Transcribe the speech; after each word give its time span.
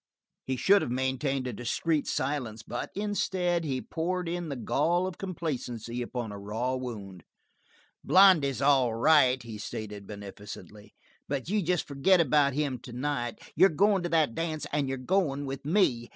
He 0.47 0.55
should 0.55 0.81
have 0.81 0.89
maintained 0.89 1.45
a 1.45 1.53
discreet 1.53 2.07
silence, 2.07 2.63
but 2.63 2.89
instead, 2.95 3.63
he 3.63 3.81
poured 3.83 4.27
in 4.27 4.49
the 4.49 4.55
gall 4.55 5.05
of 5.05 5.19
complacency 5.19 6.01
upon 6.01 6.31
a 6.31 6.39
raw 6.39 6.73
wound. 6.73 7.23
"Blondy's 8.03 8.63
all 8.63 8.95
right," 8.95 9.43
he 9.43 9.59
stated 9.59 10.07
beneficently, 10.07 10.95
"but 11.27 11.49
you 11.49 11.61
just 11.61 11.87
forget 11.87 12.19
about 12.19 12.53
him 12.55 12.79
tonight. 12.79 13.37
You're 13.55 13.69
going 13.69 14.01
to 14.01 14.09
that 14.09 14.33
dance, 14.33 14.65
and 14.71 14.89
you're 14.89 14.97
going 14.97 15.45
with 15.45 15.65
me. 15.65 16.09